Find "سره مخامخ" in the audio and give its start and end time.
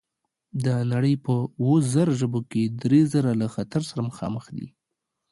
3.89-4.45